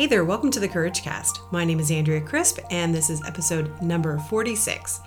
Hey 0.00 0.06
there, 0.06 0.24
welcome 0.24 0.50
to 0.52 0.60
the 0.60 0.68
Courage 0.68 1.02
Cast. 1.02 1.40
My 1.50 1.64
name 1.64 1.78
is 1.78 1.90
Andrea 1.90 2.20
Crisp, 2.22 2.58
and 2.70 2.94
this 2.94 3.10
is 3.10 3.22
episode 3.26 3.82
number 3.82 4.18
46. 4.18 5.00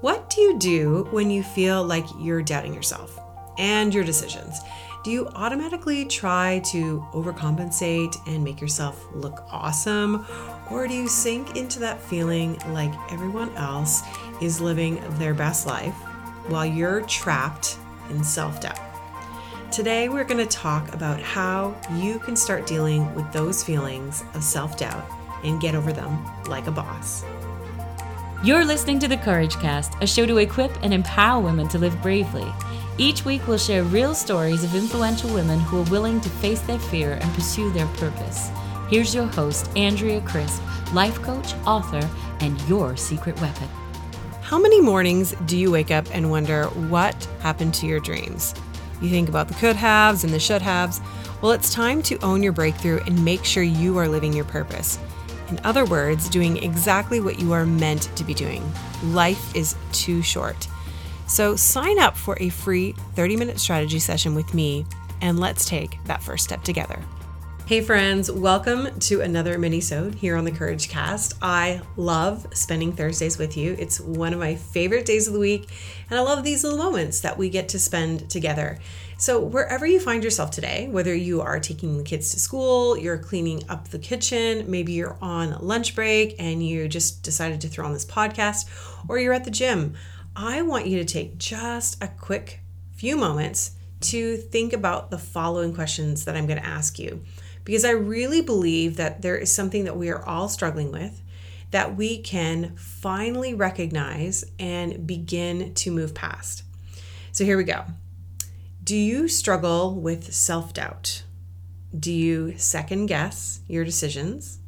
What 0.00 0.30
do 0.30 0.40
you 0.40 0.58
do 0.58 1.08
when 1.10 1.28
you 1.28 1.42
feel 1.42 1.82
like 1.82 2.04
you're 2.20 2.42
doubting 2.42 2.72
yourself 2.72 3.18
and 3.58 3.92
your 3.92 4.04
decisions? 4.04 4.60
Do 5.02 5.10
you 5.10 5.26
automatically 5.28 6.04
try 6.04 6.60
to 6.66 7.04
overcompensate 7.14 8.14
and 8.28 8.44
make 8.44 8.60
yourself 8.60 9.04
look 9.12 9.44
awesome? 9.50 10.24
Or 10.70 10.86
do 10.86 10.94
you 10.94 11.08
sink 11.08 11.56
into 11.56 11.80
that 11.80 12.00
feeling 12.00 12.58
like 12.68 12.92
everyone 13.10 13.52
else 13.56 14.02
is 14.40 14.60
living 14.60 15.02
their 15.18 15.34
best 15.34 15.66
life 15.66 15.94
while 16.46 16.66
you're 16.66 17.00
trapped 17.06 17.78
in 18.10 18.24
self 18.24 18.60
doubt? 18.60 18.78
Today, 19.70 20.08
we're 20.08 20.24
going 20.24 20.44
to 20.44 20.56
talk 20.56 20.94
about 20.94 21.20
how 21.20 21.78
you 21.92 22.18
can 22.18 22.34
start 22.36 22.66
dealing 22.66 23.14
with 23.14 23.30
those 23.32 23.62
feelings 23.62 24.24
of 24.34 24.42
self 24.42 24.78
doubt 24.78 25.04
and 25.44 25.60
get 25.60 25.74
over 25.74 25.92
them 25.92 26.24
like 26.44 26.66
a 26.66 26.70
boss. 26.70 27.24
You're 28.42 28.64
listening 28.64 28.98
to 29.00 29.08
the 29.08 29.16
Courage 29.16 29.56
Cast, 29.56 29.94
a 30.00 30.06
show 30.06 30.24
to 30.24 30.38
equip 30.38 30.72
and 30.82 30.94
empower 30.94 31.42
women 31.42 31.68
to 31.68 31.78
live 31.78 32.00
bravely. 32.00 32.46
Each 32.96 33.24
week, 33.24 33.46
we'll 33.46 33.58
share 33.58 33.84
real 33.84 34.14
stories 34.14 34.64
of 34.64 34.74
influential 34.74 35.32
women 35.32 35.60
who 35.60 35.80
are 35.80 35.90
willing 35.90 36.20
to 36.20 36.28
face 36.28 36.60
their 36.60 36.78
fear 36.78 37.18
and 37.20 37.34
pursue 37.34 37.70
their 37.72 37.86
purpose. 37.98 38.50
Here's 38.88 39.14
your 39.14 39.26
host, 39.26 39.70
Andrea 39.76 40.20
Crisp, 40.22 40.62
life 40.94 41.20
coach, 41.20 41.54
author, 41.66 42.08
and 42.40 42.60
your 42.62 42.96
secret 42.96 43.40
weapon. 43.40 43.68
How 44.48 44.58
many 44.58 44.80
mornings 44.80 45.34
do 45.44 45.58
you 45.58 45.70
wake 45.70 45.90
up 45.90 46.06
and 46.10 46.30
wonder 46.30 46.68
what 46.88 47.14
happened 47.40 47.74
to 47.74 47.86
your 47.86 48.00
dreams? 48.00 48.54
You 49.02 49.10
think 49.10 49.28
about 49.28 49.46
the 49.46 49.52
could 49.52 49.76
haves 49.76 50.24
and 50.24 50.32
the 50.32 50.40
should 50.40 50.62
haves. 50.62 51.02
Well, 51.42 51.52
it's 51.52 51.70
time 51.70 52.02
to 52.04 52.16
own 52.24 52.42
your 52.42 52.54
breakthrough 52.54 53.00
and 53.04 53.22
make 53.22 53.44
sure 53.44 53.62
you 53.62 53.98
are 53.98 54.08
living 54.08 54.32
your 54.32 54.46
purpose. 54.46 54.98
In 55.50 55.60
other 55.64 55.84
words, 55.84 56.30
doing 56.30 56.56
exactly 56.64 57.20
what 57.20 57.38
you 57.38 57.52
are 57.52 57.66
meant 57.66 58.04
to 58.16 58.24
be 58.24 58.32
doing. 58.32 58.62
Life 59.04 59.54
is 59.54 59.76
too 59.92 60.22
short. 60.22 60.66
So 61.26 61.54
sign 61.54 61.98
up 61.98 62.16
for 62.16 62.38
a 62.40 62.48
free 62.48 62.94
30 63.16 63.36
minute 63.36 63.60
strategy 63.60 63.98
session 63.98 64.34
with 64.34 64.54
me 64.54 64.86
and 65.20 65.38
let's 65.38 65.66
take 65.68 66.02
that 66.04 66.22
first 66.22 66.44
step 66.44 66.62
together. 66.62 66.98
Hey 67.68 67.82
friends, 67.82 68.32
welcome 68.32 68.98
to 69.00 69.20
another 69.20 69.58
mini-sode 69.58 70.14
here 70.14 70.38
on 70.38 70.46
the 70.46 70.50
Courage 70.50 70.88
Cast. 70.88 71.34
I 71.42 71.82
love 71.98 72.46
spending 72.54 72.94
Thursdays 72.94 73.36
with 73.36 73.58
you. 73.58 73.76
It's 73.78 74.00
one 74.00 74.32
of 74.32 74.38
my 74.38 74.54
favorite 74.54 75.04
days 75.04 75.26
of 75.26 75.34
the 75.34 75.38
week, 75.38 75.68
and 76.08 76.18
I 76.18 76.22
love 76.22 76.44
these 76.44 76.64
little 76.64 76.78
moments 76.78 77.20
that 77.20 77.36
we 77.36 77.50
get 77.50 77.68
to 77.68 77.78
spend 77.78 78.30
together. 78.30 78.78
So, 79.18 79.38
wherever 79.38 79.84
you 79.84 80.00
find 80.00 80.24
yourself 80.24 80.50
today, 80.50 80.88
whether 80.90 81.14
you 81.14 81.42
are 81.42 81.60
taking 81.60 81.98
the 81.98 82.04
kids 82.04 82.30
to 82.30 82.40
school, 82.40 82.96
you're 82.96 83.18
cleaning 83.18 83.62
up 83.68 83.88
the 83.88 83.98
kitchen, 83.98 84.64
maybe 84.70 84.94
you're 84.94 85.18
on 85.20 85.58
lunch 85.60 85.94
break 85.94 86.36
and 86.38 86.66
you 86.66 86.88
just 86.88 87.22
decided 87.22 87.60
to 87.60 87.68
throw 87.68 87.84
on 87.84 87.92
this 87.92 88.06
podcast, 88.06 88.64
or 89.08 89.18
you're 89.18 89.34
at 89.34 89.44
the 89.44 89.50
gym, 89.50 89.92
I 90.34 90.62
want 90.62 90.86
you 90.86 90.96
to 91.00 91.04
take 91.04 91.36
just 91.36 92.02
a 92.02 92.08
quick 92.08 92.60
few 92.94 93.18
moments 93.18 93.72
to 94.00 94.38
think 94.38 94.72
about 94.72 95.10
the 95.10 95.18
following 95.18 95.74
questions 95.74 96.24
that 96.24 96.34
I'm 96.34 96.46
going 96.46 96.60
to 96.60 96.66
ask 96.66 96.98
you 96.98 97.22
because 97.68 97.84
I 97.84 97.90
really 97.90 98.40
believe 98.40 98.96
that 98.96 99.20
there 99.20 99.36
is 99.36 99.54
something 99.54 99.84
that 99.84 99.94
we 99.94 100.08
are 100.08 100.24
all 100.24 100.48
struggling 100.48 100.90
with 100.90 101.20
that 101.70 101.94
we 101.94 102.16
can 102.16 102.74
finally 102.76 103.52
recognize 103.52 104.42
and 104.58 105.06
begin 105.06 105.74
to 105.74 105.90
move 105.90 106.14
past. 106.14 106.62
So 107.30 107.44
here 107.44 107.58
we 107.58 107.64
go. 107.64 107.84
Do 108.82 108.96
you 108.96 109.28
struggle 109.28 109.94
with 109.94 110.32
self 110.32 110.72
doubt? 110.72 111.24
Do 111.94 112.10
you 112.10 112.56
second 112.56 113.04
guess 113.04 113.60
your 113.68 113.84
decisions? 113.84 114.60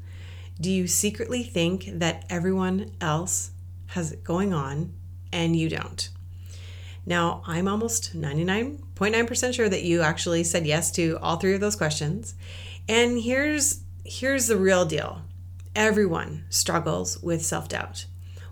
Do 0.61 0.71
you 0.71 0.87
secretly 0.87 1.43
think 1.43 1.87
that 1.91 2.27
everyone 2.29 2.91
else 3.01 3.53
has 3.87 4.13
it 4.13 4.25
going 4.25 4.53
on 4.53 4.93
and 5.33 5.57
you 5.57 5.71
don't? 5.71 6.11
Now, 7.07 7.43
I'm 7.47 7.67
almost 7.67 8.15
99.9% 8.15 9.55
sure 9.55 9.71
that 9.71 9.85
you 9.85 10.03
actually 10.03 10.45
said 10.45 10.67
yes 10.67 10.91
to 10.93 11.19
all 11.23 11.37
three 11.37 11.55
of 11.55 11.63
those 11.63 11.77
questions. 11.77 12.35
And 12.91 13.21
here's 13.21 13.85
here's 14.05 14.49
the 14.49 14.57
real 14.57 14.85
deal. 14.85 15.23
Everyone 15.77 16.45
struggles 16.51 17.23
with 17.23 17.41
self-doubt. 17.41 18.07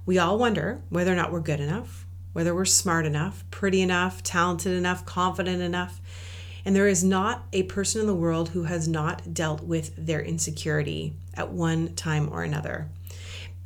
We 0.06 0.16
all 0.16 0.38
wonder 0.38 0.80
whether 0.90 1.12
or 1.12 1.16
not 1.16 1.32
we're 1.32 1.40
good 1.40 1.58
enough, 1.58 2.06
whether 2.34 2.54
we're 2.54 2.64
smart 2.64 3.04
enough, 3.04 3.44
pretty 3.50 3.82
enough, 3.82 4.22
talented 4.22 4.74
enough, 4.74 5.04
confident 5.04 5.60
enough. 5.60 6.00
And 6.64 6.76
there 6.76 6.86
is 6.86 7.02
not 7.02 7.46
a 7.52 7.64
person 7.64 8.00
in 8.00 8.06
the 8.06 8.14
world 8.14 8.50
who 8.50 8.62
has 8.62 8.86
not 8.86 9.34
dealt 9.34 9.64
with 9.64 9.92
their 9.96 10.22
insecurity 10.22 11.14
at 11.34 11.50
one 11.50 11.96
time 11.96 12.32
or 12.32 12.44
another. 12.44 12.90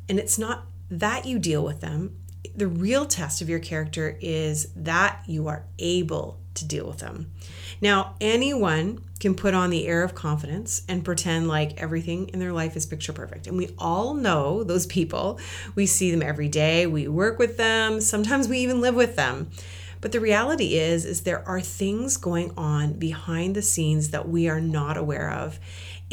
And 0.09 0.17
it's 0.17 0.39
not 0.39 0.65
that 0.89 1.27
you 1.27 1.37
deal 1.37 1.63
with 1.63 1.81
them. 1.81 2.17
The 2.55 2.67
real 2.67 3.05
test 3.05 3.43
of 3.43 3.49
your 3.49 3.59
character 3.59 4.17
is 4.19 4.69
that 4.75 5.21
you 5.27 5.47
are 5.47 5.65
able 5.77 6.39
to 6.55 6.65
deal 6.65 6.87
with 6.87 6.99
them. 6.99 7.31
Now, 7.79 8.15
anyone 8.19 9.03
can 9.23 9.33
put 9.33 9.53
on 9.53 9.69
the 9.69 9.87
air 9.87 10.03
of 10.03 10.13
confidence 10.13 10.83
and 10.87 11.03
pretend 11.03 11.47
like 11.47 11.81
everything 11.81 12.27
in 12.29 12.39
their 12.39 12.51
life 12.51 12.75
is 12.75 12.85
picture 12.85 13.13
perfect. 13.13 13.47
And 13.47 13.57
we 13.57 13.69
all 13.79 14.13
know 14.13 14.63
those 14.63 14.85
people. 14.85 15.39
We 15.75 15.85
see 15.85 16.11
them 16.11 16.21
every 16.21 16.49
day, 16.49 16.85
we 16.85 17.07
work 17.07 17.39
with 17.39 17.57
them, 17.57 18.01
sometimes 18.01 18.49
we 18.49 18.59
even 18.59 18.81
live 18.81 18.95
with 18.95 19.15
them. 19.15 19.49
But 20.01 20.11
the 20.11 20.19
reality 20.19 20.75
is 20.75 21.05
is 21.05 21.21
there 21.21 21.47
are 21.47 21.61
things 21.61 22.17
going 22.17 22.51
on 22.57 22.93
behind 22.99 23.55
the 23.55 23.61
scenes 23.61 24.09
that 24.09 24.27
we 24.27 24.49
are 24.49 24.59
not 24.59 24.97
aware 24.97 25.31
of. 25.31 25.57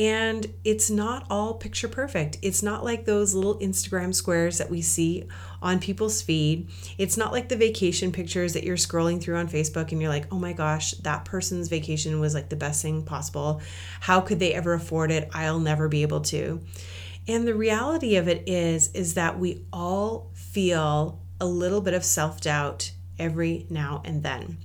And 0.00 0.55
it's 0.65 0.88
not 0.88 1.27
all 1.28 1.53
picture 1.53 1.87
perfect. 1.87 2.38
It's 2.41 2.62
not 2.62 2.83
like 2.83 3.05
those 3.05 3.34
little 3.34 3.59
Instagram 3.59 4.15
squares 4.15 4.56
that 4.56 4.71
we 4.71 4.81
see 4.81 5.28
on 5.61 5.78
people's 5.78 6.22
feed. 6.22 6.71
It's 6.97 7.19
not 7.19 7.33
like 7.33 7.50
the 7.50 7.56
vacation 7.56 8.11
pictures 8.11 8.55
that 8.55 8.65
you're 8.65 8.78
scrolling 8.78 9.21
through 9.21 9.37
on 9.37 9.47
Facebook 9.47 9.93
and 9.93 10.00
you're 10.00 10.11
like, 10.11 10.25
oh 10.33 10.38
my 10.38 10.55
gosh, 10.55 10.93
that 10.93 11.27
person's 11.27 11.69
vacation 11.69 12.19
was 12.19 12.33
like 12.33 12.49
the 12.49 12.56
best 12.56 12.81
thing 12.81 13.03
possible. 13.03 13.61
How 14.00 14.22
could 14.22 14.38
they 14.38 14.55
ever 14.55 14.72
afford 14.72 15.11
it? 15.11 15.28
I'll 15.34 15.61
never 15.61 15.87
be 15.87 16.00
able 16.00 16.22
to. 16.22 16.62
And 17.28 17.47
the 17.47 17.55
reality 17.55 18.17
of 18.17 18.27
it 18.27 18.49
is, 18.49 18.91
is 18.93 19.12
that 19.15 19.38
we 19.38 19.67
all 19.71 20.31
feel 20.32 21.21
a 21.38 21.47
little 21.47 21.82
bit 21.82 21.93
of 21.93 22.06
self 22.06 22.41
doubt 22.41 22.93
every 23.19 23.67
now 23.69 24.00
and 24.06 24.22
then. 24.22 24.56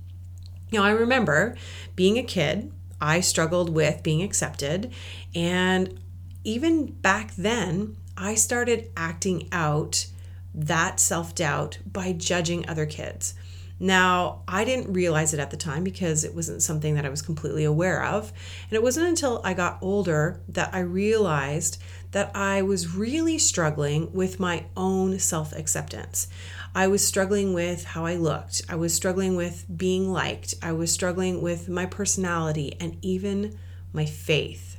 Now, 0.72 0.82
I 0.82 0.92
remember 0.92 1.56
being 1.94 2.16
a 2.16 2.22
kid 2.22 2.72
I 3.00 3.20
struggled 3.20 3.70
with 3.70 4.02
being 4.02 4.22
accepted. 4.22 4.92
And 5.34 6.00
even 6.44 6.86
back 6.86 7.34
then, 7.36 7.96
I 8.16 8.34
started 8.34 8.90
acting 8.96 9.48
out 9.52 10.06
that 10.54 10.98
self 11.00 11.34
doubt 11.34 11.78
by 11.90 12.12
judging 12.12 12.68
other 12.68 12.86
kids. 12.86 13.34
Now, 13.78 14.42
I 14.48 14.64
didn't 14.64 14.92
realize 14.92 15.34
it 15.34 15.40
at 15.40 15.50
the 15.50 15.56
time 15.56 15.84
because 15.84 16.24
it 16.24 16.34
wasn't 16.34 16.62
something 16.62 16.94
that 16.94 17.04
I 17.04 17.10
was 17.10 17.20
completely 17.20 17.64
aware 17.64 18.02
of. 18.02 18.32
And 18.70 18.72
it 18.72 18.82
wasn't 18.82 19.08
until 19.08 19.42
I 19.44 19.52
got 19.52 19.78
older 19.82 20.40
that 20.48 20.70
I 20.72 20.80
realized 20.80 21.78
that 22.12 22.34
I 22.34 22.62
was 22.62 22.94
really 22.96 23.36
struggling 23.36 24.10
with 24.14 24.40
my 24.40 24.64
own 24.76 25.18
self 25.18 25.52
acceptance. 25.52 26.28
I 26.74 26.86
was 26.86 27.06
struggling 27.06 27.52
with 27.52 27.84
how 27.84 28.06
I 28.06 28.16
looked. 28.16 28.62
I 28.68 28.76
was 28.76 28.94
struggling 28.94 29.36
with 29.36 29.66
being 29.74 30.10
liked. 30.10 30.54
I 30.62 30.72
was 30.72 30.90
struggling 30.90 31.42
with 31.42 31.68
my 31.68 31.84
personality 31.84 32.76
and 32.80 32.96
even 33.02 33.58
my 33.92 34.06
faith. 34.06 34.78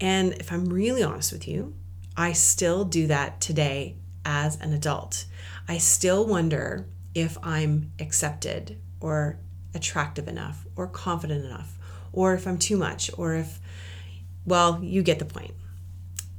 And 0.00 0.34
if 0.34 0.52
I'm 0.52 0.66
really 0.66 1.02
honest 1.02 1.32
with 1.32 1.48
you, 1.48 1.74
I 2.16 2.32
still 2.32 2.84
do 2.84 3.08
that 3.08 3.40
today 3.40 3.96
as 4.24 4.56
an 4.60 4.72
adult. 4.72 5.24
I 5.66 5.78
still 5.78 6.24
wonder 6.26 6.86
if 7.14 7.36
I'm 7.42 7.92
accepted 7.98 8.80
or 9.00 9.38
attractive 9.74 10.28
enough 10.28 10.66
or 10.76 10.86
confident 10.86 11.44
enough 11.44 11.78
or 12.12 12.34
if 12.34 12.46
I'm 12.46 12.58
too 12.58 12.76
much 12.76 13.10
or 13.16 13.34
if, 13.34 13.60
well, 14.44 14.80
you 14.82 15.02
get 15.02 15.18
the 15.18 15.24
point. 15.24 15.54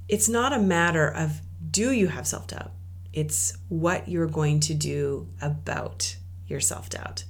It's 0.07 0.27
not 0.27 0.54
a 0.54 0.60
matter 0.60 1.07
of 1.07 1.42
do 1.69 1.92
you 1.92 2.07
have 2.07 2.27
self 2.27 2.48
doubt? 2.48 2.71
It's 3.13 3.57
what 3.68 4.07
you're 4.07 4.27
going 4.27 4.60
to 4.62 4.74
do 4.74 5.27
about 5.42 6.16
your 6.48 6.60
self 6.60 6.89
doubt. 6.89 7.25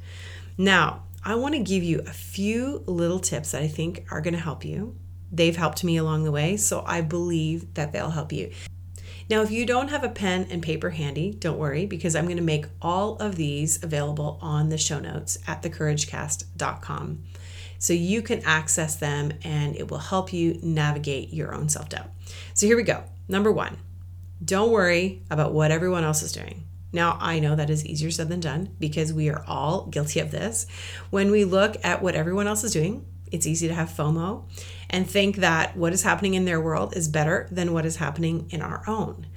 Now, 0.58 1.04
I 1.24 1.36
want 1.36 1.56
to 1.56 1.60
give 1.60 1.84
you 1.84 2.00
a 2.00 2.14
few 2.14 2.84
little 2.86 3.20
tips 3.20 3.52
that 3.52 3.62
I 3.62 3.68
think 3.68 4.06
are 4.10 4.22
going 4.22 4.34
to 4.34 4.40
help 4.40 4.64
you. 4.64 4.96
They've 5.32 5.56
helped 5.56 5.84
me 5.84 5.98
along 5.98 6.24
the 6.24 6.32
way, 6.32 6.58
so 6.58 6.84
I 6.86 7.02
believe 7.02 7.74
that 7.74 7.92
they'll 7.92 8.10
help 8.10 8.32
you. 8.32 8.52
Now, 9.30 9.42
if 9.42 9.52
you 9.52 9.66
don't 9.66 9.90
have 9.90 10.04
a 10.04 10.10
pen 10.10 10.48
and 10.50 10.62
paper 10.62 10.90
handy, 10.90 11.32
don't 11.32 11.60
worry 11.60 11.86
because 11.86 12.16
I'm 12.16 12.26
going 12.26 12.38
to 12.38 12.44
make 12.44 12.66
all 12.82 13.16
of 13.18 13.36
these 13.36 13.84
available 13.84 14.40
on 14.42 14.70
the 14.70 14.78
show 14.78 15.00
notes 15.00 15.38
at 15.46 15.62
thecouragecast.com. 15.62 17.24
So 17.78 17.94
you 17.94 18.24
can 18.24 18.44
access 18.44 18.96
them 18.96 19.34
and 19.44 19.76
it 19.76 19.90
will 19.92 20.00
help 20.00 20.34
you 20.34 20.60
navigate 20.64 21.32
your 21.32 21.54
own 21.54 21.70
self 21.70 21.90
doubt. 21.90 22.10
So 22.56 22.66
here 22.66 22.76
we 22.76 22.84
go. 22.84 23.04
Number 23.28 23.52
one, 23.52 23.78
don't 24.44 24.72
worry 24.72 25.22
about 25.30 25.54
what 25.54 25.70
everyone 25.70 26.04
else 26.04 26.24
is 26.24 26.32
doing. 26.32 26.66
Now, 26.92 27.18
I 27.22 27.40
know 27.40 27.56
that 27.56 27.70
is 27.70 27.86
easier 27.86 28.10
said 28.10 28.30
than 28.30 28.40
done 28.40 28.76
because 28.80 29.14
we 29.14 29.30
are 29.30 29.44
all 29.48 29.86
guilty 29.86 30.20
of 30.20 30.32
this. 30.32 30.66
When 31.12 31.30
we 31.30 31.46
look 31.46 31.78
at 31.84 32.02
what 32.02 32.16
everyone 32.16 32.48
else 32.48 32.64
is 32.64 32.74
doing, 32.74 33.06
it's 33.32 33.48
easy 33.48 33.68
to 33.68 33.74
have 33.74 33.90
FOMO 33.90 34.44
and 34.90 35.10
think 35.10 35.38
that 35.38 35.78
what 35.78 35.94
is 35.94 36.04
happening 36.04 36.34
in 36.34 36.46
their 36.46 36.60
world 36.60 36.96
is 36.96 37.08
better 37.08 37.48
than 37.52 37.74
what 37.74 37.86
is 37.86 37.98
happening 37.98 38.48
in 38.50 38.62
our 38.62 38.84
own. 38.88 39.28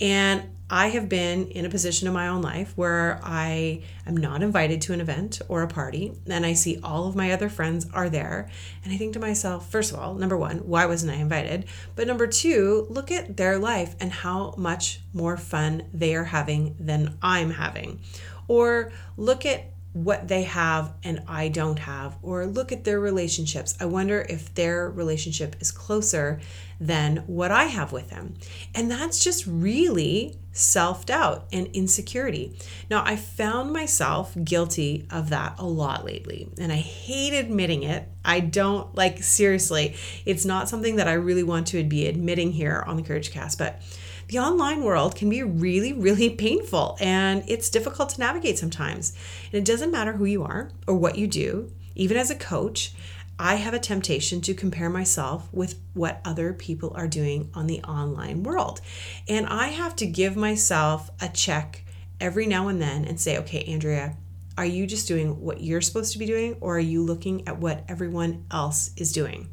And 0.00 0.50
I 0.70 0.88
have 0.88 1.08
been 1.08 1.48
in 1.48 1.64
a 1.64 1.70
position 1.70 2.06
in 2.06 2.12
my 2.12 2.28
own 2.28 2.42
life 2.42 2.72
where 2.76 3.18
I 3.22 3.82
am 4.06 4.16
not 4.16 4.42
invited 4.42 4.82
to 4.82 4.92
an 4.92 5.00
event 5.00 5.40
or 5.48 5.62
a 5.62 5.66
party, 5.66 6.12
and 6.28 6.44
I 6.44 6.52
see 6.52 6.78
all 6.82 7.08
of 7.08 7.16
my 7.16 7.32
other 7.32 7.48
friends 7.48 7.86
are 7.94 8.10
there. 8.10 8.50
And 8.84 8.92
I 8.92 8.98
think 8.98 9.14
to 9.14 9.18
myself, 9.18 9.70
first 9.70 9.92
of 9.92 9.98
all, 9.98 10.14
number 10.14 10.36
one, 10.36 10.58
why 10.58 10.84
wasn't 10.84 11.12
I 11.12 11.16
invited? 11.16 11.64
But 11.96 12.06
number 12.06 12.26
two, 12.26 12.86
look 12.90 13.10
at 13.10 13.38
their 13.38 13.58
life 13.58 13.96
and 13.98 14.12
how 14.12 14.54
much 14.58 15.00
more 15.14 15.38
fun 15.38 15.84
they 15.94 16.14
are 16.14 16.24
having 16.24 16.76
than 16.78 17.16
I'm 17.22 17.50
having. 17.52 18.00
Or 18.46 18.92
look 19.16 19.46
at 19.46 19.72
what 19.92 20.28
they 20.28 20.42
have 20.44 20.92
and 21.02 21.22
I 21.26 21.48
don't 21.48 21.78
have, 21.78 22.16
or 22.22 22.46
look 22.46 22.72
at 22.72 22.84
their 22.84 23.00
relationships. 23.00 23.76
I 23.80 23.86
wonder 23.86 24.26
if 24.28 24.54
their 24.54 24.90
relationship 24.90 25.56
is 25.60 25.72
closer 25.72 26.40
than 26.80 27.24
what 27.26 27.50
I 27.50 27.64
have 27.64 27.90
with 27.90 28.10
them. 28.10 28.34
And 28.74 28.90
that's 28.90 29.22
just 29.24 29.46
really 29.46 30.38
self 30.52 31.06
doubt 31.06 31.46
and 31.52 31.68
insecurity. 31.68 32.56
Now, 32.90 33.02
I 33.04 33.16
found 33.16 33.72
myself 33.72 34.36
guilty 34.44 35.06
of 35.10 35.30
that 35.30 35.54
a 35.58 35.66
lot 35.66 36.04
lately, 36.04 36.50
and 36.58 36.72
I 36.72 36.76
hate 36.76 37.32
admitting 37.32 37.82
it. 37.82 38.08
I 38.24 38.40
don't 38.40 38.94
like, 38.94 39.22
seriously, 39.22 39.96
it's 40.26 40.44
not 40.44 40.68
something 40.68 40.96
that 40.96 41.08
I 41.08 41.14
really 41.14 41.44
want 41.44 41.68
to 41.68 41.82
be 41.82 42.06
admitting 42.06 42.52
here 42.52 42.84
on 42.86 42.96
the 42.96 43.02
Courage 43.02 43.30
Cast, 43.30 43.58
but 43.58 43.80
the 44.28 44.38
online 44.38 44.84
world 44.84 45.16
can 45.16 45.30
be 45.30 45.42
really, 45.42 45.92
really 45.92 46.30
painful 46.30 46.96
and 47.00 47.42
it's 47.48 47.70
difficult 47.70 48.10
to 48.10 48.20
navigate 48.20 48.58
sometimes. 48.58 49.14
And 49.46 49.54
it 49.54 49.64
doesn't 49.64 49.90
matter 49.90 50.12
who 50.12 50.26
you 50.26 50.44
are 50.44 50.70
or 50.86 50.94
what 50.94 51.16
you 51.16 51.26
do, 51.26 51.72
even 51.94 52.16
as 52.16 52.30
a 52.30 52.34
coach. 52.34 52.92
I 53.38 53.54
have 53.54 53.72
a 53.72 53.78
temptation 53.78 54.40
to 54.42 54.54
compare 54.54 54.90
myself 54.90 55.48
with 55.52 55.80
what 55.94 56.20
other 56.24 56.52
people 56.52 56.92
are 56.94 57.06
doing 57.06 57.50
on 57.54 57.68
the 57.68 57.82
online 57.84 58.42
world. 58.42 58.80
And 59.28 59.46
I 59.46 59.68
have 59.68 59.96
to 59.96 60.06
give 60.06 60.36
myself 60.36 61.10
a 61.20 61.28
check 61.28 61.84
every 62.20 62.46
now 62.46 62.68
and 62.68 62.82
then 62.82 63.04
and 63.04 63.18
say, 63.18 63.38
okay, 63.38 63.62
Andrea, 63.64 64.16
are 64.58 64.66
you 64.66 64.86
just 64.86 65.06
doing 65.06 65.40
what 65.40 65.62
you're 65.62 65.80
supposed 65.80 66.12
to 66.12 66.18
be 66.18 66.26
doing 66.26 66.56
or 66.60 66.76
are 66.76 66.80
you 66.80 67.00
looking 67.02 67.46
at 67.46 67.58
what 67.58 67.84
everyone 67.88 68.44
else 68.50 68.90
is 68.96 69.12
doing? 69.12 69.48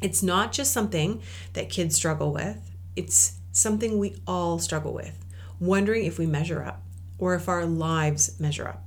It's 0.00 0.22
not 0.22 0.50
just 0.50 0.72
something 0.72 1.22
that 1.52 1.68
kids 1.68 1.94
struggle 1.94 2.32
with, 2.32 2.75
it's 2.96 3.38
something 3.52 3.98
we 3.98 4.16
all 4.26 4.58
struggle 4.58 4.92
with, 4.92 5.24
wondering 5.60 6.04
if 6.04 6.18
we 6.18 6.26
measure 6.26 6.64
up 6.64 6.82
or 7.18 7.34
if 7.34 7.48
our 7.48 7.64
lives 7.64 8.38
measure 8.40 8.68
up. 8.68 8.84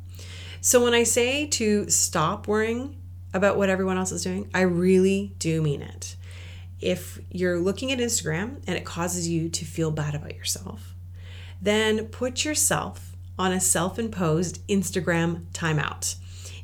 So 0.61 0.83
when 0.83 0.93
I 0.93 1.03
say 1.03 1.47
to 1.47 1.89
stop 1.89 2.47
worrying 2.47 2.97
about 3.33 3.57
what 3.57 3.69
everyone 3.69 3.97
else 3.97 4.11
is 4.11 4.23
doing, 4.23 4.49
I 4.53 4.61
really 4.61 5.33
do 5.39 5.61
mean 5.61 5.81
it. 5.81 6.15
If 6.81 7.19
you're 7.29 7.59
looking 7.59 7.91
at 7.91 7.99
Instagram 7.99 8.61
and 8.67 8.77
it 8.77 8.85
causes 8.85 9.27
you 9.27 9.49
to 9.49 9.65
feel 9.65 9.91
bad 9.91 10.15
about 10.15 10.35
yourself, 10.35 10.95
then 11.61 12.05
put 12.07 12.45
yourself 12.45 13.15
on 13.37 13.51
a 13.51 13.59
self 13.59 13.97
imposed 13.99 14.65
Instagram 14.67 15.45
timeout. 15.53 16.15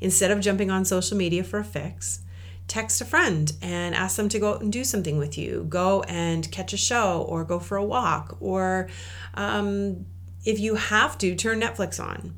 Instead 0.01 0.31
of 0.31 0.41
jumping 0.41 0.69
on 0.69 0.83
social 0.83 1.17
media 1.17 1.43
for 1.43 1.59
a 1.59 1.63
fix, 1.63 2.19
text 2.67 3.01
a 3.01 3.05
friend 3.05 3.53
and 3.61 3.93
ask 3.93 4.15
them 4.15 4.29
to 4.29 4.39
go 4.39 4.53
out 4.53 4.61
and 4.61 4.71
do 4.71 4.83
something 4.83 5.17
with 5.17 5.37
you. 5.37 5.65
Go 5.69 6.01
and 6.03 6.49
catch 6.51 6.73
a 6.73 6.77
show 6.77 7.21
or 7.29 7.43
go 7.43 7.59
for 7.59 7.77
a 7.77 7.83
walk. 7.83 8.37
Or 8.39 8.89
um, 9.35 10.05
if 10.43 10.59
you 10.59 10.75
have 10.75 11.17
to, 11.19 11.35
turn 11.35 11.61
Netflix 11.61 12.03
on. 12.03 12.35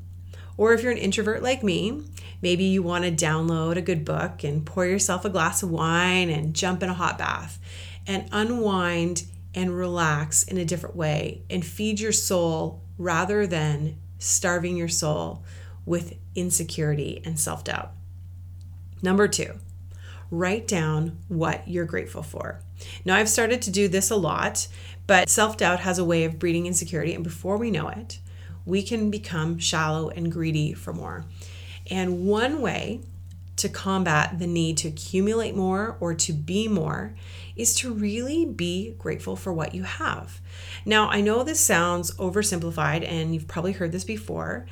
Or 0.56 0.72
if 0.72 0.82
you're 0.82 0.92
an 0.92 0.98
introvert 0.98 1.42
like 1.42 1.62
me, 1.62 2.02
maybe 2.42 2.64
you 2.64 2.82
want 2.82 3.04
to 3.04 3.10
download 3.10 3.76
a 3.76 3.82
good 3.82 4.04
book 4.04 4.42
and 4.44 4.66
pour 4.66 4.84
yourself 4.84 5.24
a 5.24 5.30
glass 5.30 5.62
of 5.62 5.70
wine 5.70 6.30
and 6.30 6.54
jump 6.54 6.82
in 6.82 6.88
a 6.88 6.94
hot 6.94 7.16
bath 7.16 7.58
and 8.06 8.28
unwind 8.32 9.24
and 9.54 9.76
relax 9.76 10.42
in 10.42 10.58
a 10.58 10.64
different 10.64 10.96
way 10.96 11.42
and 11.48 11.64
feed 11.64 12.00
your 12.00 12.12
soul 12.12 12.82
rather 12.96 13.46
than 13.46 13.96
starving 14.18 14.76
your 14.76 14.88
soul 14.88 15.44
with 15.86 16.14
insecurity 16.34 17.22
and 17.24 17.38
self 17.38 17.64
doubt. 17.64 17.92
Number 19.00 19.28
two, 19.28 19.54
write 20.30 20.68
down 20.68 21.18
what 21.28 21.66
you're 21.66 21.84
grateful 21.84 22.22
for. 22.22 22.60
Now, 23.04 23.16
I've 23.16 23.28
started 23.28 23.62
to 23.62 23.70
do 23.70 23.88
this 23.88 24.10
a 24.10 24.16
lot, 24.16 24.68
but 25.06 25.28
self 25.28 25.56
doubt 25.56 25.80
has 25.80 25.98
a 25.98 26.04
way 26.04 26.24
of 26.24 26.38
breeding 26.38 26.66
insecurity, 26.66 27.14
and 27.14 27.24
before 27.24 27.56
we 27.56 27.70
know 27.70 27.88
it, 27.88 28.18
we 28.64 28.82
can 28.82 29.10
become 29.10 29.58
shallow 29.58 30.10
and 30.10 30.30
greedy 30.30 30.74
for 30.74 30.92
more. 30.92 31.24
And 31.90 32.26
one 32.26 32.60
way 32.60 33.00
to 33.56 33.68
combat 33.68 34.38
the 34.38 34.46
need 34.46 34.76
to 34.78 34.88
accumulate 34.88 35.54
more 35.54 35.96
or 36.00 36.14
to 36.14 36.32
be 36.32 36.68
more 36.68 37.14
is 37.56 37.74
to 37.74 37.92
really 37.92 38.46
be 38.46 38.94
grateful 38.98 39.34
for 39.34 39.52
what 39.52 39.74
you 39.74 39.82
have. 39.82 40.40
Now, 40.86 41.08
I 41.08 41.20
know 41.20 41.42
this 41.42 41.58
sounds 41.58 42.14
oversimplified 42.16 43.06
and 43.06 43.34
you've 43.34 43.48
probably 43.48 43.72
heard 43.72 43.90
this 43.90 44.04
before, 44.04 44.66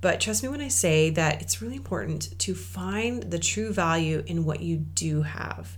but 0.00 0.20
trust 0.20 0.42
me 0.42 0.48
when 0.48 0.60
I 0.60 0.68
say 0.68 1.10
that 1.10 1.42
it's 1.42 1.60
really 1.60 1.76
important 1.76 2.38
to 2.38 2.54
find 2.54 3.24
the 3.24 3.38
true 3.38 3.72
value 3.72 4.22
in 4.26 4.44
what 4.44 4.60
you 4.60 4.76
do 4.76 5.22
have. 5.22 5.76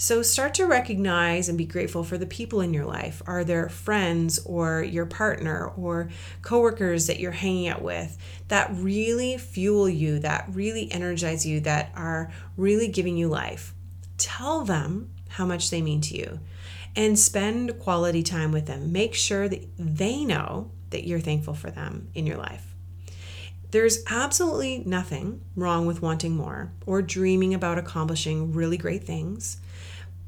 So 0.00 0.22
start 0.22 0.54
to 0.54 0.66
recognize 0.66 1.48
and 1.48 1.58
be 1.58 1.64
grateful 1.64 2.04
for 2.04 2.16
the 2.16 2.24
people 2.24 2.60
in 2.60 2.72
your 2.72 2.84
life. 2.84 3.20
Are 3.26 3.42
there 3.42 3.68
friends 3.68 4.38
or 4.46 4.80
your 4.82 5.06
partner 5.06 5.66
or 5.76 6.08
coworkers 6.40 7.08
that 7.08 7.18
you're 7.18 7.32
hanging 7.32 7.66
out 7.66 7.82
with 7.82 8.16
that 8.46 8.70
really 8.72 9.36
fuel 9.38 9.88
you, 9.88 10.20
that 10.20 10.46
really 10.52 10.90
energize 10.92 11.44
you, 11.44 11.58
that 11.60 11.90
are 11.96 12.30
really 12.56 12.86
giving 12.86 13.16
you 13.16 13.26
life? 13.28 13.74
Tell 14.18 14.64
them 14.64 15.10
how 15.30 15.44
much 15.44 15.68
they 15.68 15.82
mean 15.82 16.00
to 16.02 16.16
you 16.16 16.38
and 16.94 17.18
spend 17.18 17.80
quality 17.80 18.22
time 18.22 18.52
with 18.52 18.66
them. 18.66 18.92
Make 18.92 19.14
sure 19.14 19.48
that 19.48 19.68
they 19.76 20.24
know 20.24 20.70
that 20.90 21.08
you're 21.08 21.18
thankful 21.18 21.54
for 21.54 21.72
them 21.72 22.08
in 22.14 22.24
your 22.24 22.36
life. 22.36 22.67
There's 23.70 24.02
absolutely 24.08 24.82
nothing 24.86 25.42
wrong 25.54 25.86
with 25.86 26.00
wanting 26.00 26.34
more 26.34 26.72
or 26.86 27.02
dreaming 27.02 27.52
about 27.52 27.76
accomplishing 27.76 28.52
really 28.52 28.78
great 28.78 29.04
things. 29.04 29.58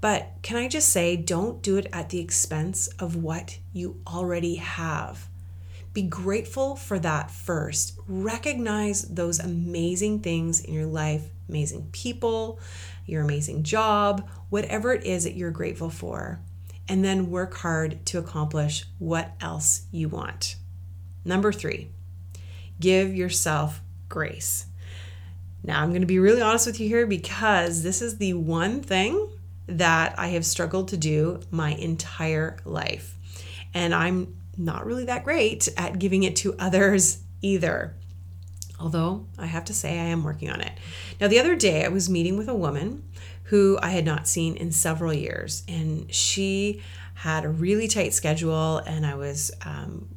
But 0.00 0.32
can 0.42 0.56
I 0.56 0.68
just 0.68 0.90
say, 0.90 1.16
don't 1.16 1.62
do 1.62 1.76
it 1.76 1.86
at 1.92 2.10
the 2.10 2.20
expense 2.20 2.88
of 2.98 3.16
what 3.16 3.58
you 3.72 4.00
already 4.06 4.56
have. 4.56 5.28
Be 5.92 6.02
grateful 6.02 6.76
for 6.76 6.98
that 7.00 7.30
first. 7.30 7.98
Recognize 8.06 9.02
those 9.02 9.40
amazing 9.40 10.20
things 10.20 10.60
in 10.60 10.72
your 10.72 10.86
life, 10.86 11.24
amazing 11.48 11.88
people, 11.92 12.60
your 13.06 13.22
amazing 13.22 13.62
job, 13.62 14.28
whatever 14.50 14.92
it 14.92 15.04
is 15.04 15.24
that 15.24 15.34
you're 15.34 15.50
grateful 15.50 15.90
for. 15.90 16.40
And 16.88 17.04
then 17.04 17.30
work 17.30 17.54
hard 17.56 18.04
to 18.06 18.18
accomplish 18.18 18.84
what 18.98 19.34
else 19.40 19.82
you 19.90 20.08
want. 20.08 20.56
Number 21.24 21.52
three, 21.52 21.90
give 22.80 23.14
yourself 23.14 23.80
grace. 24.08 24.66
Now, 25.62 25.82
I'm 25.82 25.90
going 25.90 26.00
to 26.00 26.06
be 26.06 26.18
really 26.18 26.42
honest 26.42 26.66
with 26.66 26.80
you 26.80 26.88
here 26.88 27.06
because 27.06 27.82
this 27.82 28.00
is 28.00 28.16
the 28.16 28.34
one 28.34 28.82
thing 28.82 29.28
that 29.66 30.18
I 30.18 30.28
have 30.28 30.44
struggled 30.44 30.88
to 30.88 30.96
do 30.96 31.40
my 31.50 31.72
entire 31.72 32.58
life. 32.64 33.14
And 33.74 33.94
I'm 33.94 34.36
not 34.56 34.86
really 34.86 35.04
that 35.04 35.24
great 35.24 35.68
at 35.76 35.98
giving 35.98 36.22
it 36.22 36.36
to 36.36 36.56
others 36.58 37.22
either. 37.42 37.94
Although 38.80 39.26
I 39.38 39.46
have 39.46 39.66
to 39.66 39.74
say, 39.74 40.00
I 40.00 40.04
am 40.04 40.24
working 40.24 40.50
on 40.50 40.60
it. 40.60 40.72
Now, 41.20 41.28
the 41.28 41.38
other 41.38 41.54
day, 41.54 41.84
I 41.84 41.88
was 41.88 42.08
meeting 42.08 42.36
with 42.38 42.48
a 42.48 42.54
woman 42.54 43.04
who 43.44 43.78
I 43.82 43.90
had 43.90 44.04
not 44.04 44.26
seen 44.26 44.56
in 44.56 44.72
several 44.72 45.12
years, 45.12 45.64
and 45.68 46.12
she 46.14 46.80
had 47.14 47.44
a 47.44 47.48
really 47.48 47.88
tight 47.88 48.14
schedule, 48.14 48.78
and 48.78 49.04
I 49.04 49.16
was 49.16 49.50
um, 49.66 50.08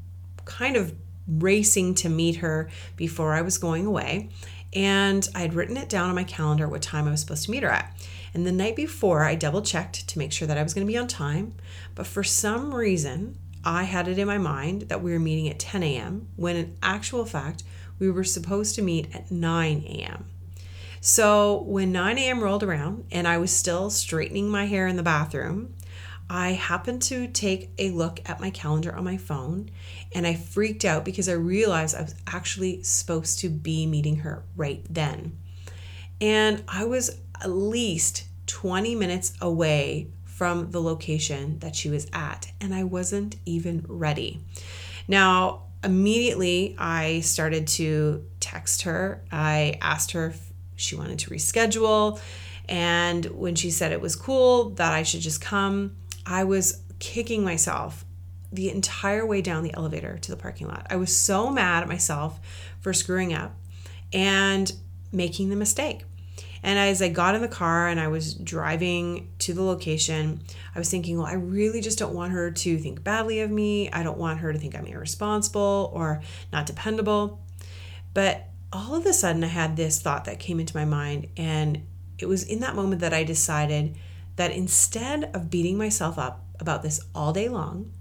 kind 0.45 0.77
of 0.77 0.93
racing 1.27 1.95
to 1.95 2.09
meet 2.09 2.37
her 2.37 2.69
before 2.95 3.33
I 3.33 3.41
was 3.41 3.57
going 3.57 3.85
away. 3.85 4.29
And 4.73 5.27
I 5.35 5.39
had 5.39 5.53
written 5.53 5.77
it 5.77 5.89
down 5.89 6.09
on 6.09 6.15
my 6.15 6.23
calendar 6.23 6.67
what 6.67 6.81
time 6.81 7.07
I 7.07 7.11
was 7.11 7.21
supposed 7.21 7.45
to 7.45 7.51
meet 7.51 7.63
her 7.63 7.69
at. 7.69 7.95
And 8.33 8.47
the 8.47 8.51
night 8.51 8.75
before, 8.75 9.23
I 9.23 9.35
double 9.35 9.61
checked 9.61 10.07
to 10.07 10.17
make 10.17 10.31
sure 10.31 10.47
that 10.47 10.57
I 10.57 10.63
was 10.63 10.73
going 10.73 10.85
to 10.85 10.91
be 10.91 10.97
on 10.97 11.07
time. 11.07 11.53
But 11.93 12.07
for 12.07 12.23
some 12.23 12.73
reason, 12.73 13.37
I 13.63 13.83
had 13.83 14.07
it 14.07 14.17
in 14.17 14.27
my 14.27 14.39
mind 14.39 14.83
that 14.83 15.01
we 15.01 15.11
were 15.11 15.19
meeting 15.19 15.47
at 15.47 15.59
10 15.59 15.83
a.m. 15.83 16.27
when 16.35 16.55
in 16.55 16.77
actual 16.81 17.25
fact, 17.25 17.63
we 17.99 18.09
were 18.09 18.23
supposed 18.23 18.75
to 18.75 18.81
meet 18.81 19.13
at 19.15 19.31
9 19.31 19.83
a.m. 19.87 20.25
So 20.99 21.61
when 21.63 21.91
9 21.91 22.17
a.m. 22.17 22.41
rolled 22.41 22.63
around 22.63 23.05
and 23.11 23.27
I 23.27 23.37
was 23.37 23.51
still 23.51 23.89
straightening 23.89 24.49
my 24.49 24.65
hair 24.65 24.87
in 24.87 24.95
the 24.95 25.03
bathroom, 25.03 25.75
I 26.29 26.51
happened 26.51 27.01
to 27.03 27.27
take 27.27 27.71
a 27.77 27.91
look 27.91 28.21
at 28.25 28.39
my 28.39 28.49
calendar 28.49 28.95
on 28.95 29.03
my 29.03 29.17
phone 29.17 29.69
and 30.13 30.25
I 30.25 30.33
freaked 30.33 30.85
out 30.85 31.05
because 31.05 31.29
I 31.29 31.33
realized 31.33 31.95
I 31.95 32.01
was 32.01 32.15
actually 32.25 32.83
supposed 32.83 33.39
to 33.39 33.49
be 33.49 33.85
meeting 33.85 34.17
her 34.17 34.43
right 34.55 34.85
then. 34.89 35.37
And 36.21 36.63
I 36.67 36.85
was 36.85 37.19
at 37.41 37.49
least 37.49 38.25
20 38.47 38.95
minutes 38.95 39.33
away 39.41 40.11
from 40.23 40.71
the 40.71 40.81
location 40.81 41.59
that 41.59 41.75
she 41.75 41.89
was 41.89 42.07
at, 42.11 42.51
and 42.59 42.73
I 42.73 42.83
wasn't 42.83 43.35
even 43.45 43.85
ready. 43.87 44.41
Now, 45.07 45.65
immediately 45.83 46.75
I 46.79 47.19
started 47.19 47.67
to 47.67 48.25
text 48.39 48.83
her. 48.83 49.23
I 49.31 49.77
asked 49.81 50.11
her 50.11 50.27
if 50.27 50.51
she 50.75 50.95
wanted 50.95 51.19
to 51.19 51.29
reschedule. 51.29 52.19
And 52.69 53.25
when 53.25 53.55
she 53.55 53.69
said 53.71 53.91
it 53.91 54.01
was 54.01 54.15
cool 54.15 54.69
that 54.71 54.93
I 54.93 55.03
should 55.03 55.21
just 55.21 55.41
come, 55.41 55.97
I 56.25 56.43
was 56.43 56.81
kicking 56.99 57.43
myself 57.43 58.05
the 58.51 58.69
entire 58.69 59.25
way 59.25 59.41
down 59.41 59.63
the 59.63 59.73
elevator 59.73 60.17
to 60.19 60.31
the 60.31 60.37
parking 60.37 60.67
lot. 60.67 60.87
I 60.89 60.95
was 60.95 61.15
so 61.15 61.49
mad 61.49 61.83
at 61.83 61.89
myself 61.89 62.39
for 62.81 62.93
screwing 62.93 63.33
up 63.33 63.55
and 64.13 64.71
making 65.11 65.49
the 65.49 65.55
mistake. 65.55 66.05
And 66.61 66.79
as 66.79 67.01
I 67.01 67.09
got 67.09 67.35
in 67.35 67.41
the 67.41 67.49
car 67.49 67.89
and 67.89 67.99
I 67.99 68.07
was 68.07 68.33
driving 68.35 69.27
to 69.39 69.53
the 69.53 69.63
location, 69.63 70.41
I 70.73 70.79
was 70.79 70.89
thinking, 70.89 71.17
well, 71.17 71.27
I 71.27 71.33
really 71.33 71.81
just 71.81 71.99
don't 71.99 72.13
want 72.13 72.31
her 72.31 72.51
to 72.51 72.77
think 72.77 73.03
badly 73.03 73.41
of 73.41 73.51
me. 73.51 73.91
I 73.91 74.01
don't 74.01 74.17
want 74.17 74.39
her 74.39 74.53
to 74.53 74.59
think 74.59 74.73
I'm 74.75 74.85
irresponsible 74.85 75.91
or 75.93 76.21
not 76.53 76.65
dependable. 76.65 77.41
But 78.13 78.47
all 78.71 78.95
of 78.95 79.05
a 79.05 79.13
sudden, 79.13 79.43
I 79.43 79.47
had 79.47 79.75
this 79.75 80.01
thought 80.01 80.23
that 80.25 80.39
came 80.39 80.59
into 80.59 80.77
my 80.77 80.85
mind. 80.85 81.27
And 81.35 81.85
it 82.17 82.27
was 82.27 82.43
in 82.43 82.61
that 82.61 82.75
moment 82.75 83.01
that 83.01 83.13
I 83.13 83.25
decided 83.25 83.97
that 84.35 84.51
instead 84.51 85.25
of 85.35 85.49
beating 85.49 85.77
myself 85.77 86.17
up 86.17 86.45
about 86.59 86.83
this 86.83 87.01
all 87.13 87.33
day 87.33 87.49
long, 87.49 87.91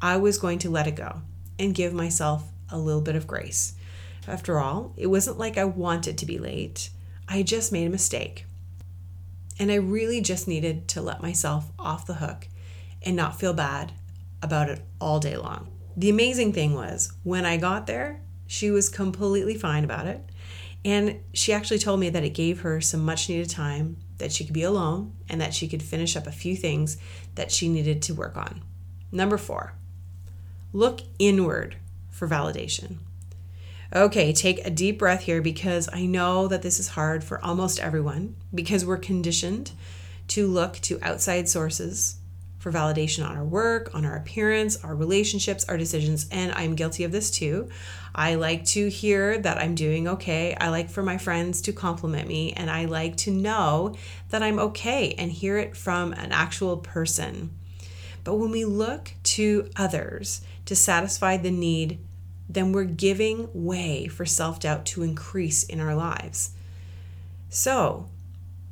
I 0.00 0.16
was 0.16 0.38
going 0.38 0.58
to 0.60 0.70
let 0.70 0.86
it 0.86 0.96
go 0.96 1.22
and 1.58 1.74
give 1.74 1.94
myself 1.94 2.44
a 2.70 2.78
little 2.78 3.00
bit 3.00 3.16
of 3.16 3.26
grace. 3.26 3.74
After 4.26 4.58
all, 4.58 4.92
it 4.96 5.06
wasn't 5.06 5.38
like 5.38 5.56
I 5.56 5.64
wanted 5.64 6.18
to 6.18 6.26
be 6.26 6.38
late. 6.38 6.90
I 7.28 7.42
just 7.42 7.72
made 7.72 7.86
a 7.86 7.90
mistake. 7.90 8.46
And 9.58 9.70
I 9.70 9.76
really 9.76 10.20
just 10.20 10.48
needed 10.48 10.88
to 10.88 11.02
let 11.02 11.22
myself 11.22 11.70
off 11.78 12.06
the 12.06 12.14
hook 12.14 12.48
and 13.02 13.14
not 13.14 13.38
feel 13.38 13.52
bad 13.52 13.92
about 14.42 14.68
it 14.68 14.82
all 15.00 15.20
day 15.20 15.36
long. 15.36 15.68
The 15.96 16.10
amazing 16.10 16.52
thing 16.52 16.74
was, 16.74 17.12
when 17.22 17.46
I 17.46 17.56
got 17.56 17.86
there, 17.86 18.20
she 18.46 18.70
was 18.70 18.88
completely 18.88 19.54
fine 19.54 19.84
about 19.84 20.06
it. 20.06 20.20
And 20.84 21.20
she 21.32 21.52
actually 21.52 21.78
told 21.78 22.00
me 22.00 22.10
that 22.10 22.24
it 22.24 22.30
gave 22.30 22.60
her 22.60 22.80
some 22.80 23.04
much 23.04 23.28
needed 23.28 23.48
time, 23.48 23.96
that 24.18 24.32
she 24.32 24.44
could 24.44 24.54
be 24.54 24.62
alone, 24.62 25.14
and 25.28 25.40
that 25.40 25.54
she 25.54 25.68
could 25.68 25.82
finish 25.82 26.16
up 26.16 26.26
a 26.26 26.32
few 26.32 26.56
things 26.56 26.96
that 27.34 27.50
she 27.50 27.68
needed 27.68 28.02
to 28.02 28.14
work 28.14 28.36
on. 28.36 28.62
Number 29.10 29.38
four, 29.38 29.74
look 30.72 31.00
inward 31.18 31.76
for 32.10 32.28
validation. 32.28 32.98
Okay, 33.94 34.32
take 34.32 34.64
a 34.66 34.70
deep 34.70 34.98
breath 34.98 35.22
here 35.22 35.40
because 35.40 35.88
I 35.92 36.06
know 36.06 36.48
that 36.48 36.62
this 36.62 36.80
is 36.80 36.88
hard 36.88 37.22
for 37.22 37.44
almost 37.44 37.78
everyone 37.78 38.34
because 38.52 38.84
we're 38.84 38.96
conditioned 38.96 39.70
to 40.28 40.46
look 40.46 40.74
to 40.82 40.98
outside 41.02 41.48
sources 41.48 42.16
for 42.64 42.72
validation 42.72 43.28
on 43.28 43.36
our 43.36 43.44
work, 43.44 43.90
on 43.94 44.06
our 44.06 44.16
appearance, 44.16 44.82
our 44.82 44.94
relationships, 44.94 45.66
our 45.68 45.76
decisions, 45.76 46.26
and 46.30 46.50
I'm 46.52 46.74
guilty 46.74 47.04
of 47.04 47.12
this 47.12 47.30
too. 47.30 47.68
I 48.14 48.36
like 48.36 48.64
to 48.68 48.88
hear 48.88 49.36
that 49.36 49.58
I'm 49.58 49.74
doing 49.74 50.08
okay. 50.08 50.56
I 50.58 50.70
like 50.70 50.88
for 50.88 51.02
my 51.02 51.18
friends 51.18 51.60
to 51.60 51.74
compliment 51.74 52.26
me, 52.26 52.54
and 52.54 52.70
I 52.70 52.86
like 52.86 53.18
to 53.18 53.30
know 53.30 53.96
that 54.30 54.42
I'm 54.42 54.58
okay 54.58 55.12
and 55.18 55.30
hear 55.30 55.58
it 55.58 55.76
from 55.76 56.14
an 56.14 56.32
actual 56.32 56.78
person. 56.78 57.50
But 58.24 58.36
when 58.36 58.50
we 58.50 58.64
look 58.64 59.12
to 59.24 59.68
others 59.76 60.40
to 60.64 60.74
satisfy 60.74 61.36
the 61.36 61.50
need 61.50 61.98
then 62.48 62.72
we're 62.72 62.84
giving 62.84 63.48
way 63.52 64.06
for 64.06 64.24
self 64.24 64.60
doubt 64.60 64.86
to 64.86 65.02
increase 65.02 65.64
in 65.64 65.80
our 65.80 65.94
lives. 65.94 66.50
So, 67.50 68.08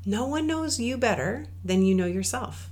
no 0.07 0.27
one 0.27 0.47
knows 0.47 0.79
you 0.81 0.97
better 0.97 1.47
than 1.65 1.83
you 1.83 1.95
know 1.95 2.07
yourself. 2.07 2.71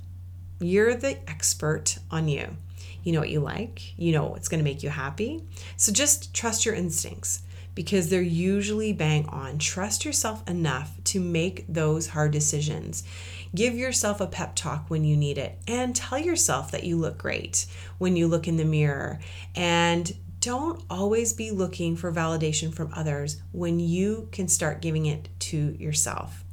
You're 0.61 0.95
the 0.95 1.17
expert 1.29 1.97
on 2.09 2.27
you. 2.27 2.55
You 3.03 3.13
know 3.13 3.19
what 3.19 3.29
you 3.29 3.39
like, 3.39 3.97
you 3.97 4.11
know 4.11 4.25
what's 4.25 4.47
going 4.47 4.59
to 4.59 4.63
make 4.63 4.83
you 4.83 4.89
happy. 4.89 5.43
So 5.75 5.91
just 5.91 6.35
trust 6.35 6.65
your 6.65 6.75
instincts 6.75 7.41
because 7.73 8.09
they're 8.09 8.21
usually 8.21 8.93
bang 8.93 9.27
on. 9.27 9.57
Trust 9.57 10.05
yourself 10.05 10.47
enough 10.47 10.91
to 11.05 11.19
make 11.19 11.65
those 11.67 12.07
hard 12.07 12.31
decisions. 12.31 13.03
Give 13.55 13.75
yourself 13.75 14.21
a 14.21 14.27
pep 14.27 14.55
talk 14.55 14.85
when 14.89 15.03
you 15.03 15.17
need 15.17 15.37
it 15.37 15.57
and 15.67 15.95
tell 15.95 16.19
yourself 16.19 16.71
that 16.71 16.83
you 16.83 16.97
look 16.97 17.17
great 17.17 17.65
when 17.97 18.15
you 18.15 18.27
look 18.27 18.47
in 18.47 18.57
the 18.57 18.65
mirror 18.65 19.19
and 19.55 20.13
don't 20.39 20.83
always 20.89 21.33
be 21.33 21.51
looking 21.51 21.95
for 21.95 22.11
validation 22.11 22.73
from 22.73 22.91
others 22.93 23.41
when 23.51 23.79
you 23.79 24.27
can 24.31 24.47
start 24.47 24.81
giving 24.81 25.05
it 25.05 25.29
to 25.39 25.75
yourself. 25.79 26.43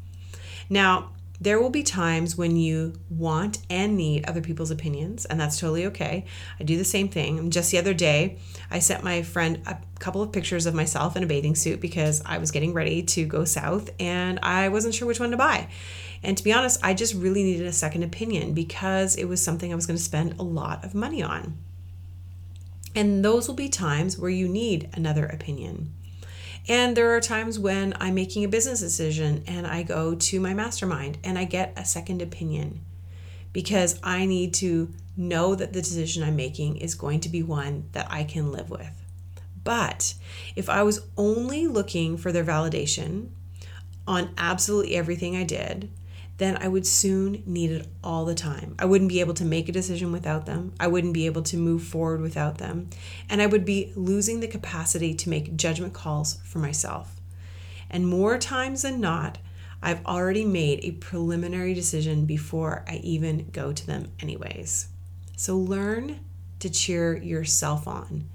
Now, 0.70 1.10
there 1.40 1.60
will 1.60 1.70
be 1.70 1.84
times 1.84 2.36
when 2.36 2.56
you 2.56 2.94
want 3.08 3.58
and 3.70 3.96
need 3.96 4.26
other 4.26 4.40
people's 4.40 4.72
opinions, 4.72 5.24
and 5.24 5.38
that's 5.38 5.58
totally 5.58 5.86
okay. 5.86 6.24
I 6.58 6.64
do 6.64 6.76
the 6.76 6.84
same 6.84 7.08
thing. 7.08 7.50
Just 7.50 7.70
the 7.70 7.78
other 7.78 7.94
day, 7.94 8.38
I 8.70 8.80
sent 8.80 9.04
my 9.04 9.22
friend 9.22 9.62
a 9.66 9.78
couple 10.00 10.20
of 10.20 10.32
pictures 10.32 10.66
of 10.66 10.74
myself 10.74 11.16
in 11.16 11.22
a 11.22 11.26
bathing 11.26 11.54
suit 11.54 11.80
because 11.80 12.22
I 12.26 12.38
was 12.38 12.50
getting 12.50 12.74
ready 12.74 13.02
to 13.02 13.24
go 13.24 13.44
south 13.44 13.90
and 14.00 14.40
I 14.42 14.68
wasn't 14.68 14.94
sure 14.94 15.06
which 15.06 15.20
one 15.20 15.30
to 15.30 15.36
buy. 15.36 15.68
And 16.24 16.36
to 16.36 16.42
be 16.42 16.52
honest, 16.52 16.80
I 16.82 16.94
just 16.94 17.14
really 17.14 17.44
needed 17.44 17.66
a 17.66 17.72
second 17.72 18.02
opinion 18.02 18.52
because 18.52 19.14
it 19.14 19.26
was 19.26 19.42
something 19.42 19.70
I 19.72 19.76
was 19.76 19.86
going 19.86 19.96
to 19.96 20.02
spend 20.02 20.34
a 20.40 20.42
lot 20.42 20.84
of 20.84 20.94
money 20.94 21.22
on. 21.22 21.56
And 22.96 23.24
those 23.24 23.46
will 23.46 23.54
be 23.54 23.68
times 23.68 24.18
where 24.18 24.30
you 24.30 24.48
need 24.48 24.90
another 24.94 25.26
opinion. 25.26 25.94
And 26.68 26.94
there 26.94 27.16
are 27.16 27.20
times 27.20 27.58
when 27.58 27.94
I'm 27.98 28.14
making 28.14 28.44
a 28.44 28.48
business 28.48 28.80
decision 28.80 29.42
and 29.46 29.66
I 29.66 29.82
go 29.82 30.14
to 30.14 30.40
my 30.40 30.52
mastermind 30.52 31.18
and 31.24 31.38
I 31.38 31.44
get 31.44 31.72
a 31.76 31.84
second 31.84 32.20
opinion 32.20 32.80
because 33.54 33.98
I 34.02 34.26
need 34.26 34.52
to 34.54 34.92
know 35.16 35.54
that 35.54 35.72
the 35.72 35.80
decision 35.80 36.22
I'm 36.22 36.36
making 36.36 36.76
is 36.76 36.94
going 36.94 37.20
to 37.20 37.30
be 37.30 37.42
one 37.42 37.88
that 37.92 38.06
I 38.10 38.22
can 38.24 38.52
live 38.52 38.68
with. 38.68 39.02
But 39.64 40.14
if 40.54 40.68
I 40.68 40.82
was 40.82 41.06
only 41.16 41.66
looking 41.66 42.16
for 42.18 42.32
their 42.32 42.44
validation 42.44 43.30
on 44.06 44.30
absolutely 44.36 44.94
everything 44.94 45.36
I 45.36 45.44
did, 45.44 45.90
then 46.38 46.56
I 46.56 46.68
would 46.68 46.86
soon 46.86 47.42
need 47.46 47.72
it 47.72 47.86
all 48.02 48.24
the 48.24 48.34
time. 48.34 48.76
I 48.78 48.84
wouldn't 48.84 49.10
be 49.10 49.20
able 49.20 49.34
to 49.34 49.44
make 49.44 49.68
a 49.68 49.72
decision 49.72 50.12
without 50.12 50.46
them. 50.46 50.72
I 50.78 50.86
wouldn't 50.86 51.14
be 51.14 51.26
able 51.26 51.42
to 51.42 51.56
move 51.56 51.82
forward 51.82 52.20
without 52.20 52.58
them. 52.58 52.90
And 53.28 53.42
I 53.42 53.46
would 53.46 53.64
be 53.64 53.92
losing 53.96 54.38
the 54.38 54.46
capacity 54.46 55.14
to 55.14 55.28
make 55.28 55.56
judgment 55.56 55.94
calls 55.94 56.38
for 56.44 56.60
myself. 56.60 57.20
And 57.90 58.06
more 58.06 58.38
times 58.38 58.82
than 58.82 59.00
not, 59.00 59.38
I've 59.82 60.04
already 60.06 60.44
made 60.44 60.80
a 60.82 60.92
preliminary 60.92 61.74
decision 61.74 62.24
before 62.24 62.84
I 62.88 62.96
even 62.96 63.48
go 63.50 63.72
to 63.72 63.86
them, 63.86 64.12
anyways. 64.20 64.88
So 65.36 65.56
learn 65.56 66.20
to 66.60 66.70
cheer 66.70 67.16
yourself 67.16 67.88
on. 67.88 68.28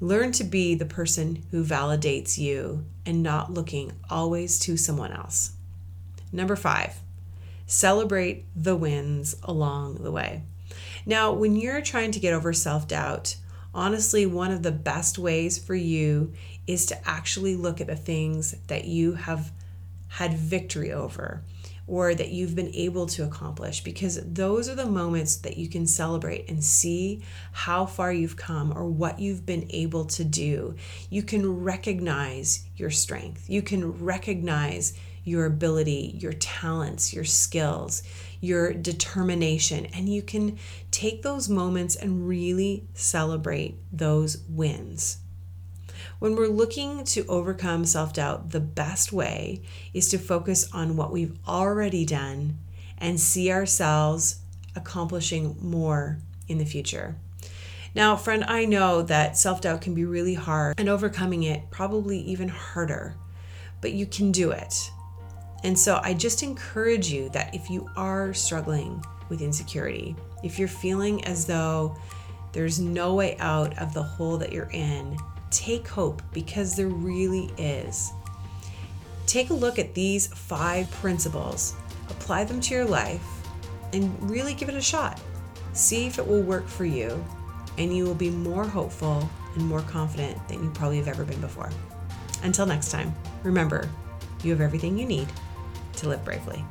Learn 0.00 0.32
to 0.32 0.44
be 0.44 0.74
the 0.74 0.84
person 0.84 1.44
who 1.50 1.64
validates 1.64 2.38
you 2.38 2.84
and 3.06 3.22
not 3.22 3.54
looking 3.54 3.92
always 4.10 4.58
to 4.60 4.76
someone 4.76 5.12
else. 5.12 5.52
Number 6.32 6.56
five, 6.56 6.96
Celebrate 7.66 8.46
the 8.54 8.76
wins 8.76 9.36
along 9.42 10.02
the 10.02 10.12
way. 10.12 10.42
Now, 11.06 11.32
when 11.32 11.56
you're 11.56 11.80
trying 11.80 12.12
to 12.12 12.20
get 12.20 12.34
over 12.34 12.52
self 12.52 12.88
doubt, 12.88 13.36
honestly, 13.74 14.26
one 14.26 14.50
of 14.50 14.62
the 14.62 14.72
best 14.72 15.18
ways 15.18 15.58
for 15.58 15.74
you 15.74 16.32
is 16.66 16.86
to 16.86 17.08
actually 17.08 17.56
look 17.56 17.80
at 17.80 17.86
the 17.86 17.96
things 17.96 18.54
that 18.68 18.84
you 18.84 19.14
have 19.14 19.52
had 20.08 20.34
victory 20.34 20.92
over 20.92 21.42
or 21.86 22.14
that 22.14 22.30
you've 22.30 22.54
been 22.54 22.74
able 22.74 23.06
to 23.06 23.24
accomplish 23.24 23.82
because 23.82 24.18
those 24.24 24.68
are 24.68 24.74
the 24.74 24.86
moments 24.86 25.36
that 25.36 25.58
you 25.58 25.68
can 25.68 25.86
celebrate 25.86 26.48
and 26.48 26.64
see 26.64 27.22
how 27.52 27.84
far 27.84 28.12
you've 28.12 28.36
come 28.36 28.72
or 28.74 28.86
what 28.86 29.18
you've 29.18 29.44
been 29.44 29.66
able 29.70 30.04
to 30.06 30.24
do. 30.24 30.74
You 31.10 31.22
can 31.22 31.62
recognize 31.62 32.64
your 32.76 32.90
strength, 32.90 33.50
you 33.50 33.60
can 33.60 34.02
recognize 34.02 34.94
your 35.24 35.46
ability, 35.46 36.18
your 36.20 36.32
talents, 36.34 37.12
your 37.12 37.24
skills, 37.24 38.02
your 38.40 38.72
determination. 38.72 39.86
And 39.86 40.08
you 40.08 40.22
can 40.22 40.58
take 40.90 41.22
those 41.22 41.48
moments 41.48 41.96
and 41.96 42.28
really 42.28 42.86
celebrate 42.94 43.76
those 43.92 44.38
wins. 44.48 45.18
When 46.18 46.36
we're 46.36 46.48
looking 46.48 47.04
to 47.04 47.26
overcome 47.26 47.84
self 47.84 48.12
doubt, 48.12 48.50
the 48.50 48.60
best 48.60 49.12
way 49.12 49.62
is 49.92 50.08
to 50.10 50.18
focus 50.18 50.68
on 50.72 50.96
what 50.96 51.12
we've 51.12 51.36
already 51.46 52.04
done 52.04 52.58
and 52.98 53.18
see 53.18 53.50
ourselves 53.50 54.40
accomplishing 54.76 55.56
more 55.60 56.18
in 56.48 56.58
the 56.58 56.64
future. 56.64 57.16
Now, 57.94 58.16
friend, 58.16 58.44
I 58.46 58.64
know 58.64 59.02
that 59.02 59.38
self 59.38 59.60
doubt 59.60 59.80
can 59.80 59.94
be 59.94 60.04
really 60.04 60.34
hard 60.34 60.78
and 60.78 60.88
overcoming 60.88 61.44
it 61.44 61.70
probably 61.70 62.18
even 62.20 62.48
harder, 62.48 63.14
but 63.80 63.92
you 63.92 64.06
can 64.06 64.32
do 64.32 64.50
it. 64.50 64.90
And 65.64 65.78
so 65.78 65.98
I 66.02 66.12
just 66.12 66.42
encourage 66.42 67.10
you 67.10 67.30
that 67.30 67.54
if 67.54 67.70
you 67.70 67.88
are 67.96 68.34
struggling 68.34 69.02
with 69.30 69.40
insecurity, 69.40 70.14
if 70.42 70.58
you're 70.58 70.68
feeling 70.68 71.24
as 71.24 71.46
though 71.46 71.96
there's 72.52 72.78
no 72.78 73.14
way 73.14 73.36
out 73.38 73.76
of 73.78 73.94
the 73.94 74.02
hole 74.02 74.36
that 74.36 74.52
you're 74.52 74.70
in, 74.72 75.16
take 75.50 75.88
hope 75.88 76.22
because 76.34 76.76
there 76.76 76.88
really 76.88 77.50
is. 77.56 78.12
Take 79.26 79.48
a 79.48 79.54
look 79.54 79.78
at 79.78 79.94
these 79.94 80.26
five 80.26 80.90
principles, 80.90 81.74
apply 82.10 82.44
them 82.44 82.60
to 82.60 82.74
your 82.74 82.84
life, 82.84 83.26
and 83.94 84.30
really 84.30 84.52
give 84.52 84.68
it 84.68 84.74
a 84.74 84.82
shot. 84.82 85.18
See 85.72 86.06
if 86.06 86.18
it 86.18 86.26
will 86.26 86.42
work 86.42 86.68
for 86.68 86.84
you, 86.84 87.24
and 87.78 87.96
you 87.96 88.04
will 88.04 88.14
be 88.14 88.30
more 88.30 88.64
hopeful 88.64 89.28
and 89.54 89.64
more 89.64 89.80
confident 89.82 90.46
than 90.46 90.62
you 90.62 90.70
probably 90.70 90.98
have 90.98 91.08
ever 91.08 91.24
been 91.24 91.40
before. 91.40 91.70
Until 92.42 92.66
next 92.66 92.90
time, 92.90 93.14
remember, 93.42 93.88
you 94.42 94.50
have 94.52 94.60
everything 94.60 94.98
you 94.98 95.06
need 95.06 95.26
to 95.96 96.08
live 96.08 96.24
bravely. 96.24 96.64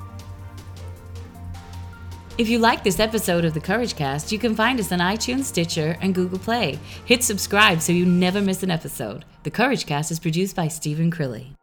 If 2.37 2.49
you 2.49 2.57
like 2.57 2.83
this 2.83 2.99
episode 2.99 3.45
of 3.45 3.53
the 3.53 3.59
Courage 3.59 3.95
Cast, 3.95 4.31
you 4.31 4.39
can 4.39 4.55
find 4.55 4.79
us 4.79 4.91
on 4.91 4.99
iTunes, 4.99 5.43
Stitcher, 5.43 5.97
and 6.01 6.15
Google 6.15 6.39
Play. 6.39 6.79
Hit 7.05 7.23
subscribe 7.23 7.79
so 7.79 7.93
you 7.93 8.07
never 8.07 8.41
miss 8.41 8.63
an 8.63 8.71
episode. 8.71 9.23
The 9.43 9.51
Courage 9.51 9.85
Cast 9.85 10.09
is 10.09 10.19
produced 10.19 10.55
by 10.55 10.67
Stephen 10.67 11.11
Crilly. 11.11 11.53